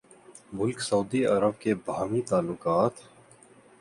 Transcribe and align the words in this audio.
ملک 0.53 0.79
سعودی 0.81 1.21
عرب 1.25 1.59
کے 1.59 1.75
باہمی 1.85 2.21
تعلقات 2.21 2.93